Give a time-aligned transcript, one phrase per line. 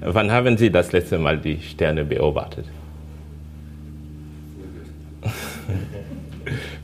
[0.00, 2.66] Wann haben Sie das letzte Mal die Sterne beobachtet?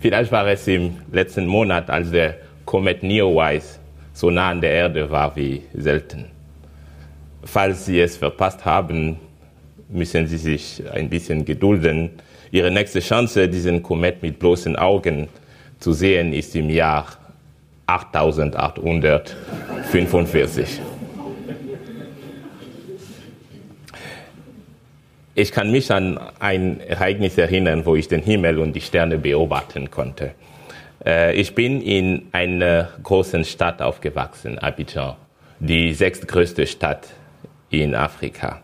[0.01, 3.79] Vielleicht war es im letzten Monat, als der Komet Neowise
[4.13, 6.25] so nah an der Erde war wie selten.
[7.45, 9.19] Falls Sie es verpasst haben,
[9.89, 12.11] müssen Sie sich ein bisschen gedulden.
[12.51, 15.29] Ihre nächste Chance, diesen Komet mit bloßen Augen
[15.79, 17.07] zu sehen, ist im Jahr
[17.87, 20.81] 8845.
[25.37, 29.91] Ich kann mich an ein Ereignis erinnern, wo ich den Himmel und die Sterne beobachten
[29.91, 30.31] konnte.
[31.05, 35.17] Äh, ich bin in einer großen Stadt aufgewachsen, Abidjan,
[35.59, 37.09] die sechstgrößte Stadt
[37.71, 38.61] in Afrika.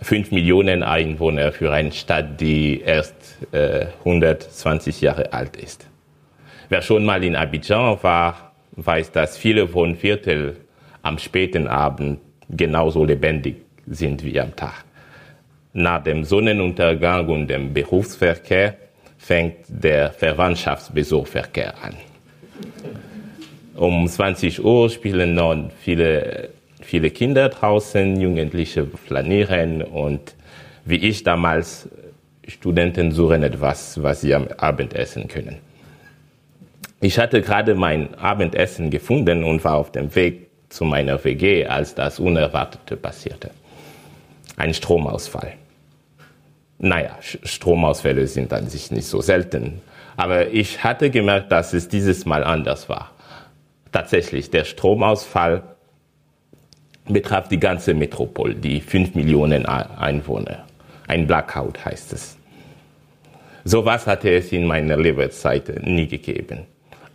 [0.00, 3.14] Fünf Millionen Einwohner für eine Stadt, die erst
[3.52, 5.88] 120 äh, Jahre alt ist.
[6.70, 10.56] Wer schon mal in Abidjan war, weiß, dass viele Wohnviertel
[11.02, 14.87] am späten Abend genauso lebendig sind wie am Tag.
[15.78, 18.74] Nach dem Sonnenuntergang und dem Berufsverkehr
[19.16, 21.94] fängt der Verwandtschaftsbesuchverkehr an.
[23.76, 26.48] Um 20 Uhr spielen noch viele,
[26.80, 30.34] viele Kinder draußen, Jugendliche flanieren und
[30.84, 31.88] wie ich damals,
[32.48, 35.58] Studenten suchen etwas, was sie am Abend essen können.
[37.00, 41.94] Ich hatte gerade mein Abendessen gefunden und war auf dem Weg zu meiner WG, als
[41.94, 43.52] das Unerwartete passierte.
[44.56, 45.54] Ein Stromausfall.
[46.78, 49.80] Naja, Stromausfälle sind an sich nicht so selten.
[50.16, 53.12] Aber ich hatte gemerkt, dass es dieses Mal anders war.
[53.92, 55.62] Tatsächlich, der Stromausfall
[57.06, 60.64] betraf die ganze Metropole, die fünf Millionen Einwohner.
[61.06, 62.36] Ein Blackout heißt es.
[63.64, 66.66] Sowas hatte es in meiner Lebenszeit nie gegeben.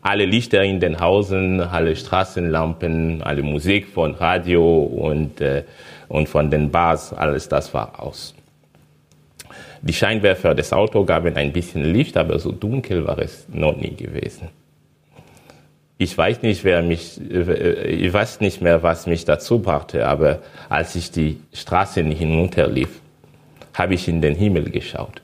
[0.01, 5.63] Alle Lichter in den Hausen, alle Straßenlampen, alle Musik von Radio und, äh,
[6.09, 8.35] und von den Bars, alles das war aus.
[9.85, 13.93] Die Scheinwerfer des Autos gaben ein bisschen Licht, aber so dunkel war es noch nie
[13.93, 14.47] gewesen.
[15.97, 20.39] Ich weiß nicht, wer mich, ich weiß nicht mehr, was mich dazu brachte, aber
[20.69, 23.01] als ich die Straßen hinunterlief,
[23.73, 25.21] habe ich in den Himmel geschaut.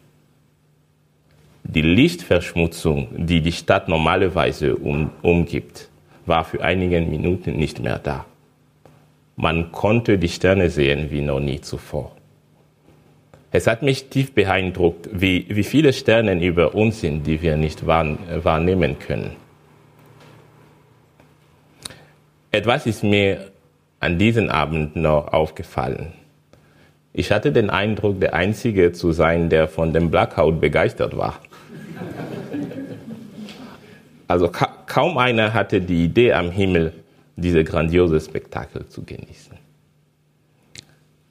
[1.64, 5.88] Die Lichtverschmutzung, die die Stadt normalerweise um, umgibt,
[6.26, 8.26] war für einige Minuten nicht mehr da.
[9.38, 12.19] Man konnte die Sterne sehen wie noch nie zuvor.
[13.52, 17.86] Es hat mich tief beeindruckt, wie, wie viele Sterne über uns sind, die wir nicht
[17.88, 19.36] wahrnehmen können.
[22.52, 23.52] Etwas ist mir
[24.00, 26.14] an diesem Abend noch aufgefallen.
[27.12, 31.40] Ich hatte den Eindruck, der Einzige zu sein, der von dem Blackout begeistert war.
[34.28, 36.94] Also ka kaum einer hatte die Idee am Himmel,
[37.36, 39.59] dieses grandiose Spektakel zu genießen.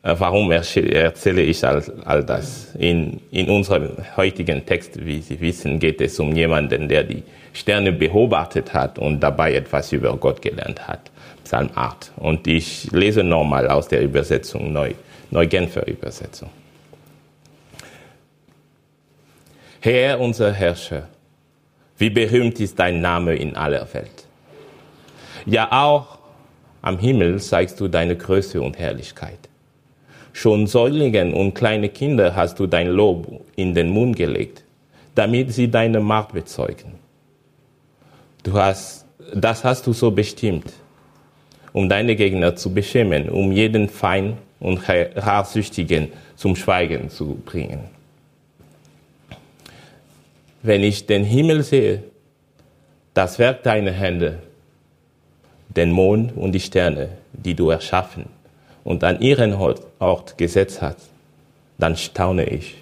[0.02, 2.74] Äh, warum erzähle ich all, all das?
[2.76, 7.22] In, in unserem heutigen Text, wie Sie wissen, geht es um jemanden, der die
[7.52, 11.10] Sterne beobachtet hat und dabei etwas über Gott gelernt hat.
[11.44, 12.12] Psalm 8.
[12.16, 14.92] Und ich lese nochmal aus der Übersetzung, Neu,
[15.30, 16.50] Neugenfer Übersetzung.
[19.80, 21.08] Herr, unser Herrscher,
[21.96, 24.26] wie berühmt ist dein Name in aller Welt.
[25.46, 26.18] Ja, auch
[26.82, 29.48] am Himmel zeigst du deine Größe und Herrlichkeit.
[30.40, 33.26] Schon Säuglingen und kleine Kinder hast du dein Lob
[33.56, 34.62] in den Mund gelegt,
[35.16, 36.92] damit sie deine Macht bezeugen.
[38.44, 39.04] Du hast,
[39.34, 40.72] das hast du so bestimmt,
[41.72, 47.80] um deine Gegner zu beschämen, um jeden Feind und Rachsüchtigen zum Schweigen zu bringen.
[50.62, 52.04] Wenn ich den Himmel sehe,
[53.12, 54.38] das Werk deiner Hände,
[55.68, 58.37] den Mond und die Sterne, die du erschaffen,
[58.88, 60.96] und an ihren Ort gesetzt hat,
[61.76, 62.76] dann staune ich.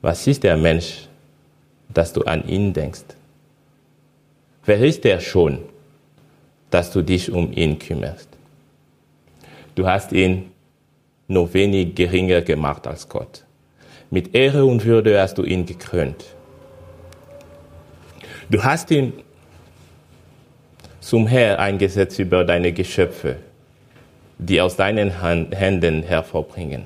[0.00, 1.06] Was ist der Mensch,
[1.92, 3.04] dass du an ihn denkst?
[4.64, 5.58] Wer ist er schon,
[6.70, 8.30] dass du dich um ihn kümmerst?
[9.74, 10.50] Du hast ihn
[11.28, 13.44] nur wenig geringer gemacht als Gott.
[14.10, 16.24] Mit Ehre und Würde hast du ihn gekrönt.
[18.48, 19.12] Du hast ihn
[21.00, 23.36] zum Herr eingesetzt über deine Geschöpfe
[24.46, 25.10] die aus deinen
[25.52, 26.82] Händen hervorbringen.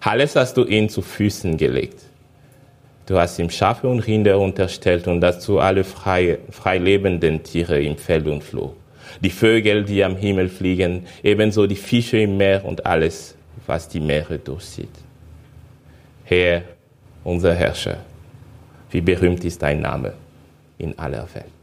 [0.00, 2.00] Alles hast du ihm zu Füßen gelegt.
[3.06, 7.96] Du hast ihm Schafe und Rinder unterstellt und dazu alle frei, frei lebenden Tiere im
[7.96, 8.74] Feld und Floh.
[9.20, 13.34] Die Vögel, die am Himmel fliegen, ebenso die Fische im Meer und alles,
[13.66, 14.88] was die Meere durchzieht.
[16.24, 16.62] Herr,
[17.24, 17.98] unser Herrscher,
[18.90, 20.14] wie berühmt ist dein Name
[20.78, 21.53] in aller Welt.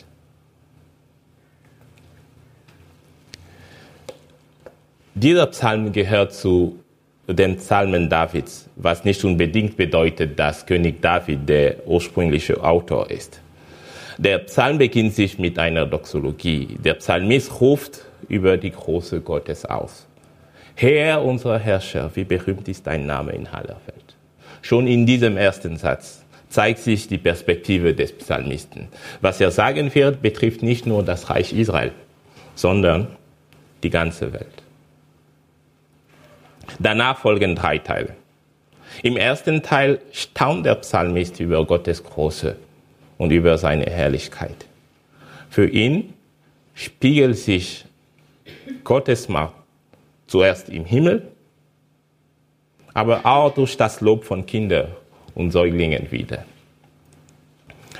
[5.22, 6.80] Dieser Psalm gehört zu
[7.28, 13.40] den Psalmen Davids, was nicht unbedingt bedeutet, dass König David der ursprüngliche Autor ist.
[14.18, 16.76] Der Psalm beginnt sich mit einer Doxologie.
[16.84, 20.08] Der Psalmist ruft über die große Gottes aus.
[20.74, 24.16] Herr, unser Herrscher, wie berühmt ist dein Name in aller Welt.
[24.64, 28.88] Schon in diesem ersten Satz zeigt sich die Perspektive des Psalmisten.
[29.22, 31.92] Was er sagen wird, betrifft nicht nur das Reich Israel,
[32.56, 33.06] sondern
[33.84, 34.64] die ganze Welt.
[36.80, 38.16] Danach folgen drei Teile.
[39.04, 42.56] Im ersten Teil staunt der Psalmist über Gottes Große
[43.18, 44.66] und über seine Herrlichkeit.
[45.50, 46.14] Für ihn
[46.74, 47.86] spiegelt sich
[48.84, 49.54] Gottes Macht
[50.28, 51.28] zuerst im Himmel,
[52.94, 54.88] aber auch durch das Lob von Kindern
[55.36, 56.46] und Säuglingen wieder.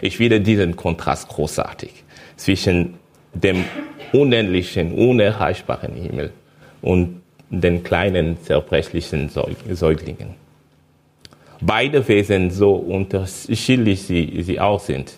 [0.02, 2.04] Ich finde diesen Kontrast großartig
[2.36, 2.96] zwischen
[3.34, 3.64] dem
[4.12, 6.34] unendlichen, unerreichbaren Himmel
[6.82, 7.21] und
[7.52, 10.36] den kleinen zerbrechlichen Säuglingen.
[11.60, 15.14] Beide Wesen, so unterschiedlich sie, sie auch sind,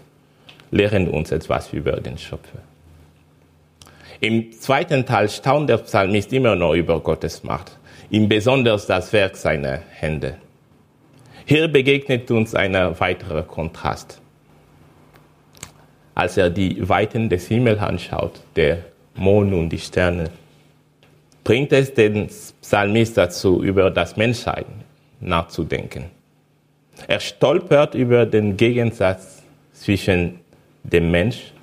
[0.71, 2.59] lehren uns etwas über den Schöpfer.
[4.19, 7.77] Im zweiten Teil staunt der Psalmist immer noch über Gottes Macht,
[8.09, 10.37] ihm besonders das Werk seiner Hände.
[11.45, 14.19] Hier begegnet uns ein weiterer Kontrast.
[16.15, 18.79] Als er die Weiten des Himmels anschaut, der
[19.15, 20.29] Mond und die Sterne,
[21.43, 22.27] bringt es den
[22.61, 24.65] Psalmist dazu, über das Menschsein
[25.19, 26.05] nachzudenken.
[27.07, 29.41] Er stolpert über den Gegensatz
[29.73, 30.39] zwischen
[30.83, 31.53] dem Mensch,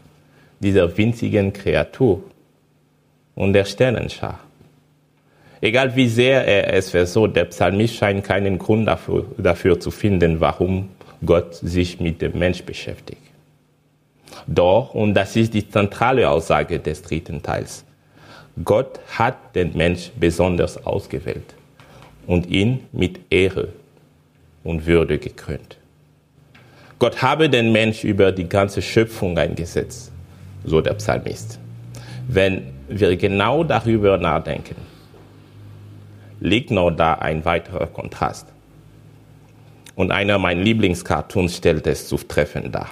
[0.58, 2.22] dieser winzigen Kreatur,
[3.34, 4.40] und der Sternenschar.
[5.62, 10.40] Egal wie sehr er es versucht, der Psalmist scheint keinen Grund dafür, dafür zu finden,
[10.40, 10.88] warum
[11.24, 13.20] Gott sich mit dem Mensch beschäftigt.
[14.46, 17.84] Doch, und das ist die zentrale Aussage des dritten Teils,
[18.64, 21.54] Gott hat den Mensch besonders ausgewählt
[22.26, 23.68] und ihn mit Ehre
[24.64, 25.78] und Würde gekrönt.
[26.98, 30.12] Gott habe den Mensch über die ganze Schöpfung eingesetzt,
[30.64, 31.58] so der Psalmist.
[32.28, 34.76] Wenn wir genau darüber nachdenken,
[36.40, 38.46] liegt noch da ein weiterer Kontrast.
[39.94, 42.90] Und einer meiner Lieblingscartoons stellt es zutreffend dar.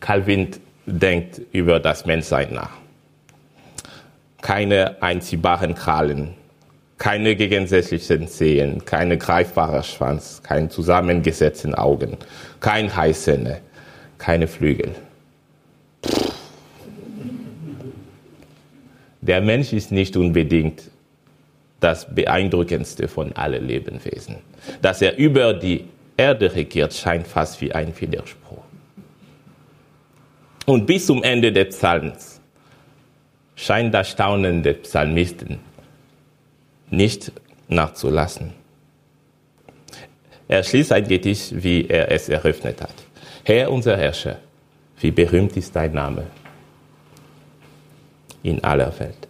[0.00, 0.48] Calvin
[0.86, 2.70] denkt über das Menschsein nach
[4.40, 6.34] keine einziehbaren Krallen,
[6.96, 12.16] keine gegensätzlichen Zehen, keine greifbarer Schwanz, keine zusammengesetzten Augen,
[12.60, 13.60] kein Heißzähne,
[14.18, 14.94] keine Flügel.
[19.20, 20.90] Der Mensch ist nicht unbedingt
[21.80, 24.36] das beeindruckendste von allen Lebewesen.
[24.82, 25.84] Dass er über die
[26.16, 28.62] Erde regiert, scheint fast wie ein Widerspruch.
[30.66, 32.37] Und bis zum Ende des Psalms
[33.58, 35.58] scheint das Staunen der Psalmisten
[36.90, 37.32] nicht
[37.68, 38.52] nachzulassen.
[40.46, 42.94] Er schließt ein Gedicht, wie er es eröffnet hat.
[43.44, 44.38] Herr unser Herrscher,
[45.00, 46.26] wie berühmt ist dein Name
[48.42, 49.28] in aller Welt.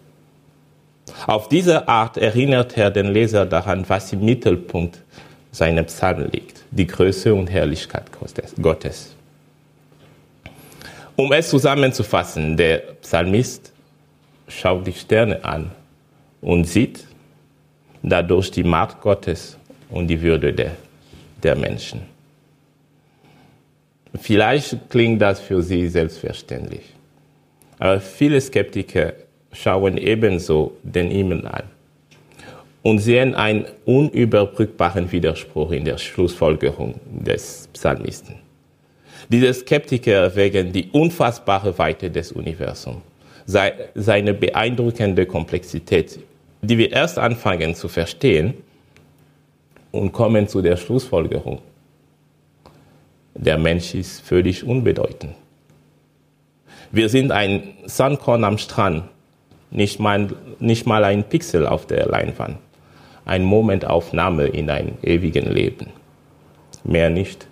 [1.26, 5.02] Auf diese Art erinnert er den Leser daran, was im Mittelpunkt
[5.50, 8.04] seiner Psalmen liegt, die Größe und Herrlichkeit
[8.60, 9.16] Gottes.
[11.16, 13.72] Um es zusammenzufassen, der Psalmist
[14.48, 15.70] schaut die Sterne an
[16.40, 17.06] und sieht
[18.02, 19.56] dadurch die Macht Gottes
[19.90, 20.76] und die Würde der,
[21.42, 22.02] der Menschen.
[24.14, 26.94] Vielleicht klingt das für Sie selbstverständlich,
[27.78, 29.12] aber viele Skeptiker
[29.52, 31.64] schauen ebenso den Himmel an
[32.82, 38.36] und sehen einen unüberbrückbaren Widerspruch in der Schlussfolgerung des Psalmisten.
[39.28, 43.02] Diese Skeptiker erwägen die unfassbare Weite des Universums
[43.48, 46.18] seine beeindruckende Komplexität,
[46.60, 48.52] die wir erst anfangen zu verstehen
[49.90, 51.62] und kommen zu der Schlussfolgerung.
[53.34, 55.34] Der Mensch ist völlig unbedeutend.
[56.92, 59.04] Wir sind ein Sandkorn am Strand,
[59.70, 60.28] nicht mal,
[60.58, 62.58] nicht mal ein Pixel auf der Leinwand,
[63.24, 65.86] ein Momentaufnahme in ein ewigen Leben.
[66.84, 67.46] Mehr nicht.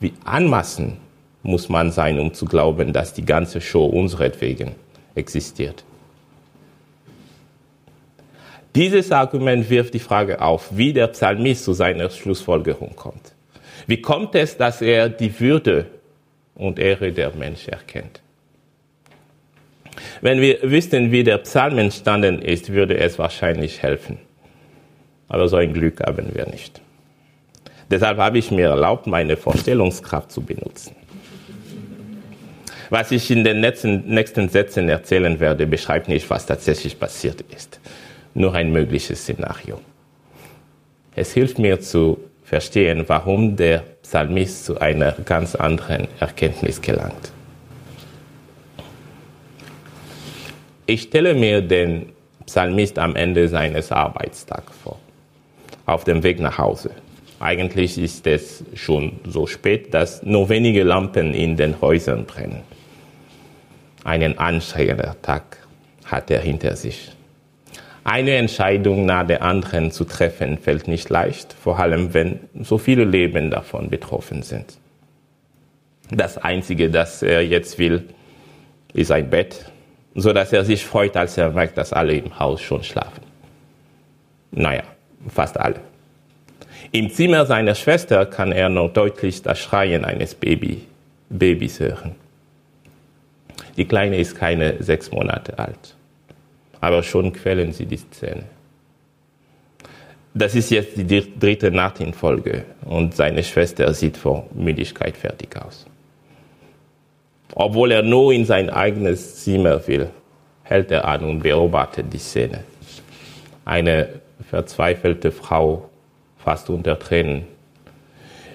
[0.00, 0.96] Wie anmaßend
[1.44, 4.74] muss man sein, um zu glauben, dass die ganze Show unseretwegen
[5.14, 5.84] existiert.
[8.74, 13.32] Dieses Argument wirft die Frage auf, wie der Psalmist zu seiner Schlussfolgerung kommt.
[13.86, 15.86] Wie kommt es, dass er die Würde
[16.56, 18.20] und Ehre der Mensch erkennt?
[20.20, 24.18] Wenn wir wüssten, wie der Psalm entstanden ist, würde es wahrscheinlich helfen.
[25.28, 26.80] Aber so ein Glück haben wir nicht.
[27.90, 30.96] Deshalb habe ich mir erlaubt, meine Vorstellungskraft zu benutzen.
[32.90, 37.80] Was ich in den nächsten, nächsten Sätzen erzählen werde, beschreibt nicht, was tatsächlich passiert ist.
[38.34, 39.80] Nur ein mögliches Szenario.
[41.16, 47.32] Es hilft mir zu verstehen, warum der Psalmist zu einer ganz anderen Erkenntnis gelangt.
[50.86, 52.12] Ich stelle mir den
[52.44, 54.98] Psalmist am Ende seines Arbeitstags vor,
[55.86, 56.90] auf dem Weg nach Hause.
[57.44, 62.62] Eigentlich ist es schon so spät, dass nur wenige Lampen in den Häusern brennen.
[64.02, 65.58] Einen anstrengenden Tag
[66.06, 67.12] hat er hinter sich.
[68.02, 73.04] Eine Entscheidung nach der anderen zu treffen fällt nicht leicht, vor allem wenn so viele
[73.04, 74.78] Leben davon betroffen sind.
[76.10, 78.08] Das Einzige, das er jetzt will,
[78.94, 79.70] ist ein Bett,
[80.14, 83.22] so dass er sich freut, als er merkt, dass alle im Haus schon schlafen.
[84.50, 84.84] Naja,
[85.28, 85.80] fast alle.
[86.94, 90.86] Im Zimmer seiner Schwester kann er noch deutlich das Schreien eines Baby,
[91.28, 92.14] Babys hören.
[93.76, 95.96] Die Kleine ist keine sechs Monate alt,
[96.80, 98.44] aber schon quälen sie die Zähne.
[100.34, 105.60] Das ist jetzt die dritte Nacht in Folge und seine Schwester sieht vor Müdigkeit fertig
[105.60, 105.86] aus.
[107.56, 110.10] Obwohl er nur in sein eigenes Zimmer will,
[110.62, 112.62] hält er an und beobachtet die Szene.
[113.64, 115.90] Eine verzweifelte Frau,
[116.44, 117.44] fast unter Tränen,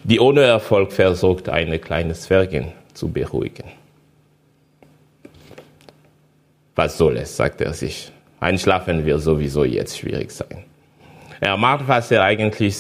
[0.04, 3.66] die ohne Erfolg versucht, eine kleine Zwergin zu beruhigen.
[6.76, 8.12] Was soll es, sagt er sich.
[8.40, 10.64] Einschlafen wird sowieso jetzt schwierig sein.
[11.42, 12.78] Er macht, was er eigentlich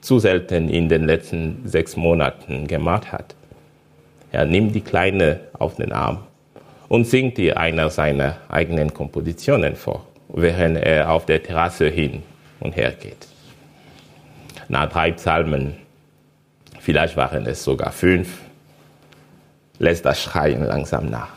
[0.00, 3.34] zu selten in den letzten sechs Monaten gemacht hat.
[4.30, 6.20] Er nimmt die Kleine auf den Arm
[6.88, 12.22] und singt ihr einer seiner eigenen Kompositionen vor, während er auf der Terrasse hin
[12.60, 13.31] und her geht.
[14.68, 15.76] Nach drei Psalmen,
[16.80, 18.40] vielleicht waren es sogar fünf,
[19.78, 21.32] lässt das Schreien langsam nach.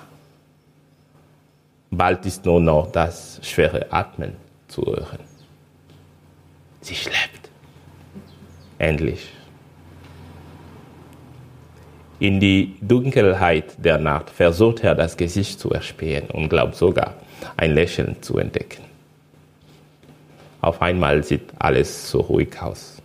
[1.91, 4.35] Bald ist nur noch das schwere Atmen
[4.67, 5.19] zu hören.
[6.81, 7.49] Sie schleppt.
[8.77, 9.31] Endlich.
[12.19, 17.15] In die Dunkelheit der Nacht versucht er das Gesicht zu erspähen und glaubt sogar
[17.57, 18.83] ein Lächeln zu entdecken.
[20.61, 23.01] Auf einmal sieht alles so ruhig aus.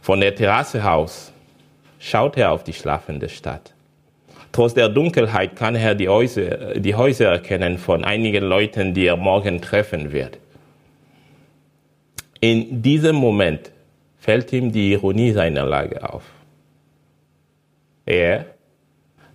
[0.00, 1.32] Von der Terrasse aus
[1.98, 3.74] schaut er auf die schlafende Stadt.
[4.52, 9.16] Trotz der Dunkelheit kann er die Häuser, die Häuser erkennen von einigen Leuten, die er
[9.16, 10.38] morgen treffen wird.
[12.40, 13.72] In diesem Moment
[14.18, 16.22] fällt ihm die Ironie seiner Lage auf.
[18.06, 18.46] Er,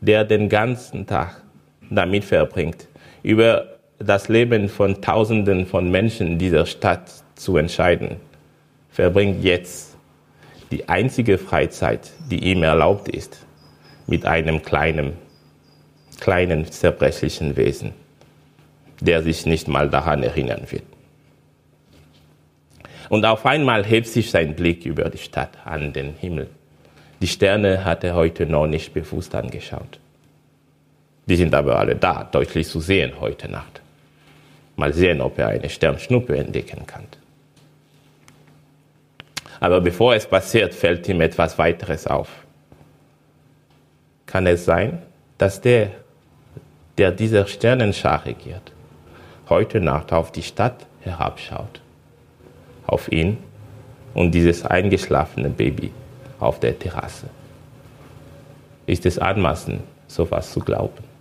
[0.02, 1.42] der den ganzen Tag
[1.90, 2.88] damit verbringt,
[3.22, 3.68] über
[4.00, 8.18] das Leben von Tausenden von Menschen dieser Stadt zu entscheiden,
[8.90, 9.93] verbringt jetzt
[10.74, 13.46] die einzige Freizeit, die ihm erlaubt ist,
[14.08, 15.14] mit einem kleinen,
[16.20, 17.94] kleinen zerbrechlichen Wesen,
[19.00, 20.82] der sich nicht mal daran erinnern wird.
[23.10, 26.50] Und auf einmal hebt sich sein Blick über die Stadt an den Himmel.
[27.22, 30.00] Die Sterne hat er heute noch nicht bewusst angeschaut.
[31.28, 33.80] Die sind aber alle da, deutlich zu sehen heute Nacht.
[34.76, 37.06] Mal sehen, ob er eine Sternschnuppe entdecken kann.
[39.64, 42.28] Aber bevor es passiert, fällt ihm etwas weiteres auf.
[44.26, 45.02] Kann es sein,
[45.38, 45.92] dass der,
[46.98, 48.74] der dieser Sternenschar regiert,
[49.48, 51.80] heute Nacht auf die Stadt herabschaut?
[52.88, 53.38] Auf ihn
[54.14, 55.94] und dieses eingeschlafene Baby
[56.42, 57.28] auf der Terrasse.
[58.86, 61.13] Ist es anmaßend, sowas zu glauben?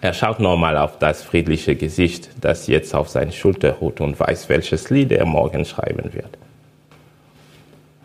[0.00, 4.48] Er schaut nochmal auf das friedliche Gesicht, das jetzt auf seine Schulter ruht und weiß,
[4.48, 6.36] welches Lied er morgen schreiben wird.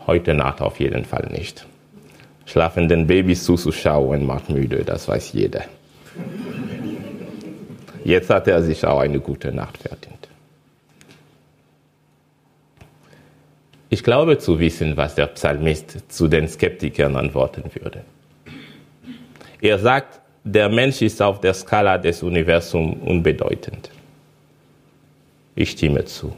[0.08, 1.66] Heute Nacht auf jeden Fall nicht.
[2.46, 5.64] Schlafenden Babys zuzuschauen macht müde, das weiß jeder.
[8.04, 10.28] Jetzt hat er sich auch eine gute Nacht verdient.
[13.90, 18.04] Ich glaube zu wissen, was der Psalmist zu den Skeptikern antworten würde.
[19.60, 23.90] Er sagt, der Mensch ist auf der Skala des Universums unbedeutend.
[25.56, 26.34] Ich stimme zu.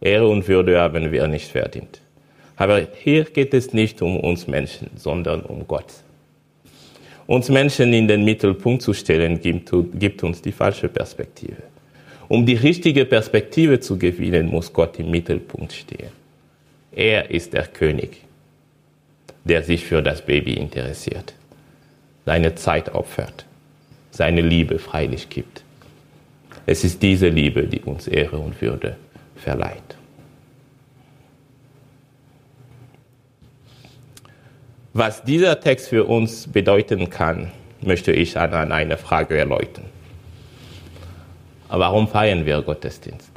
[0.00, 2.00] Ehre und Würde haben wir nicht verdient.
[2.56, 5.92] Aber hier geht es nicht um uns Menschen, sondern um Gott.
[7.26, 11.62] Uns Menschen in den Mittelpunkt zu stellen, gibt, uns die falsche Perspektive.
[12.28, 16.10] Um die richtige Perspektive zu gewinnen, muss Gott im Mittelpunkt stehen.
[16.92, 18.22] Er ist der König,
[19.44, 21.34] der sich für das Baby interessiert,
[22.28, 23.46] seine Zeit opfert,
[24.10, 25.62] seine Liebe freilich gibt.
[26.66, 28.98] Es ist diese Liebe, die uns Ehre und Würde
[29.34, 29.96] verleiht.
[34.92, 39.86] Was dieser Text für uns bedeuten kann, möchte ich an einer Frage erläutern.
[41.70, 43.32] Warum feiern wir Gottesdienst?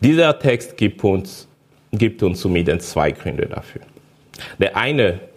[0.00, 1.48] Dieser Text gibt uns,
[1.90, 3.82] gibt uns zumindest zwei Gründe dafür.
[4.60, 5.27] Der eine,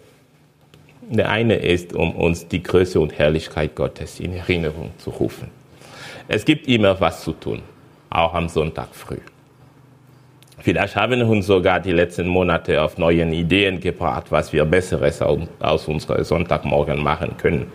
[1.10, 5.48] der eine ist, um uns die Größe und Herrlichkeit Gottes in Erinnerung zu rufen.
[6.28, 7.62] Es gibt immer was zu tun,
[8.10, 9.18] auch am Sonntag früh.
[10.58, 15.88] Vielleicht haben uns sogar die letzten Monate auf neue Ideen gebracht, was wir Besseres aus
[15.88, 17.66] unserem Sonntagmorgen machen können,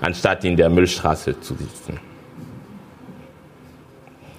[0.00, 2.00] anstatt in der Müllstraße zu sitzen.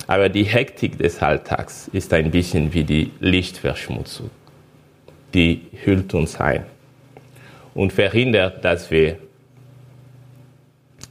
[0.06, 4.30] Aber die Hektik des Alltags ist ein bisschen wie die Lichtverschmutzung.
[5.34, 6.66] Die hüllt uns ein
[7.78, 9.18] und verhindert, dass wir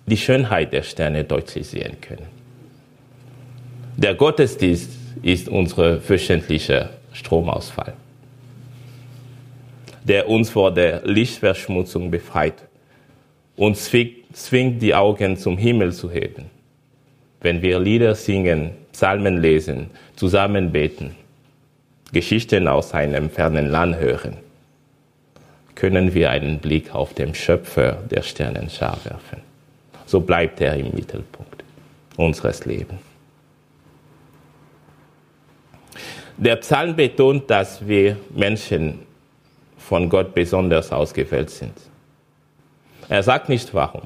[0.05, 2.27] die Schönheit der Sterne deutlich sehen können.
[3.97, 4.91] Der Gottesdienst
[5.23, 7.95] ist unser wöchentlicher Stromausfall,
[10.03, 12.65] der uns vor der Lichtverschmutzung befreit
[13.55, 16.51] und zwingt, die Augen zum Himmel zu heben.
[17.41, 21.15] Wenn wir Lieder singen, Psalmen lesen, zusammen beten,
[22.13, 24.46] Geschichten aus einem fernen Land hören,
[25.77, 29.43] können wir einen Blick auf den Schöpfer der Sternenschar werfen.
[30.07, 31.63] So bleibt er im Mittelpunkt
[32.17, 33.01] unseres Lebens.
[36.39, 39.01] Der Psalm betont, dass wir Menschen
[39.79, 41.73] von Gott besonders ausgewählt sind.
[43.09, 44.03] Er sagt nicht warum,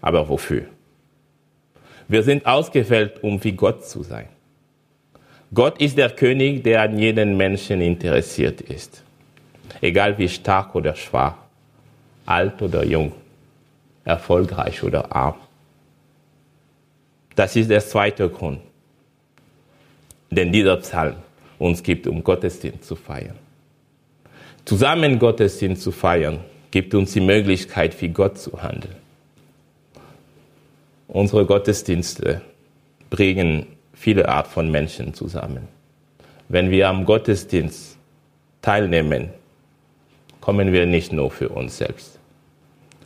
[0.00, 0.66] aber wofür.
[2.08, 4.28] Wir sind ausgewählt, um wie Gott zu sein.
[5.54, 9.02] Gott ist der König, der an jeden Menschen interessiert ist.
[9.80, 11.34] Egal wie stark oder schwach,
[12.26, 13.12] alt oder jung,
[14.04, 15.36] erfolgreich oder arm.
[17.34, 18.60] Das ist der zweite Grund
[20.32, 21.16] den dieser Psalm
[21.58, 23.36] uns gibt, um Gottesdienst zu feiern.
[24.64, 28.96] Zusammen Gottesdienst zu feiern, gibt uns die Möglichkeit, wie Gott zu handeln.
[31.06, 32.40] Unsere Gottesdienste
[33.10, 35.68] bringen viele Art von Menschen zusammen.
[36.48, 37.98] Wenn wir am Gottesdienst
[38.62, 39.28] teilnehmen,
[40.42, 42.18] kommen wir nicht nur für uns selbst.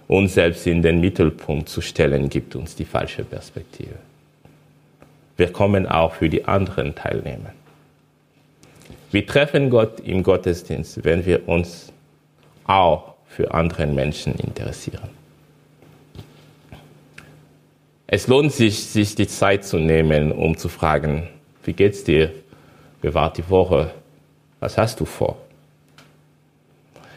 [0.09, 3.95] Uns selbst in den Mittelpunkt zu stellen, gibt uns die falsche Perspektive
[5.37, 7.53] wir kommen auch für die anderen Teilnehmer.
[9.11, 11.93] Wir treffen Gott im Gottesdienst, wenn wir uns
[12.65, 15.09] auch für andere Menschen interessieren.
[18.07, 21.29] Es lohnt sich, sich die Zeit zu nehmen, um zu fragen,
[21.65, 22.33] wie geht's dir?
[23.03, 23.91] Wie war die Woche?
[24.61, 25.37] Was hast du vor?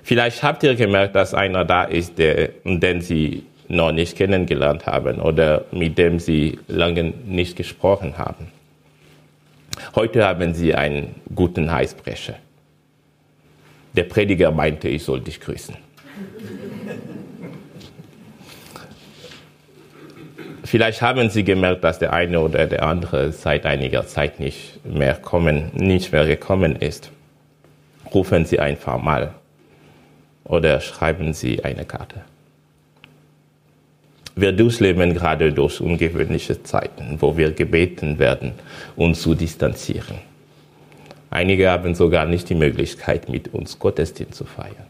[0.09, 5.21] Vielleicht habt ihr gemerkt, dass einer da ist, der, den Sie noch nicht kennengelernt haben
[5.21, 8.47] oder mit dem sie lange nicht gesprochen haben.
[9.93, 12.33] Heute haben sie einen guten Heißbrecher.
[13.93, 15.75] Der Prediger meinte, ich soll dich grüßen.
[20.63, 25.13] Vielleicht haben Sie gemerkt, dass der eine oder der andere seit einiger Zeit nicht mehr,
[25.13, 27.11] kommen, nicht mehr gekommen ist.
[28.11, 29.35] Rufen Sie einfach mal
[30.49, 32.21] oder schreiben Sie eine Karte.
[34.35, 38.53] Wir durchleben gerade durch ungewöhnliche Zeiten, wo wir gebeten werden,
[38.95, 40.17] uns zu distanzieren.
[41.29, 44.87] Einige haben sogar nicht die Möglichkeit, mit uns Gottesdienst zu feiern.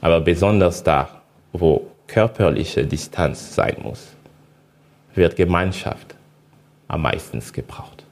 [0.00, 4.08] Aber besonders da, wo körperliche Distanz sein muss,
[5.14, 6.14] wird Gemeinschaft
[6.88, 8.04] am meisten gebraucht.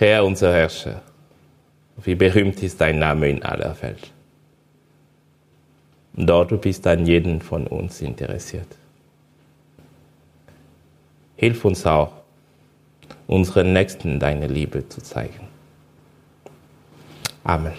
[0.00, 1.02] Herr, unser Herrscher,
[2.04, 4.12] Wie berühmt ist dein Name in aller Welt.
[6.12, 8.76] Dort du bist an jeden von uns interessiert.
[11.34, 12.12] Hilf uns auch,
[13.26, 15.48] unseren Nächsten deine Liebe zu zeigen.
[17.42, 17.78] Amen.